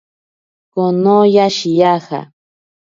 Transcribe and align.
Konoya 0.73 1.45
shiyaja. 1.57 2.21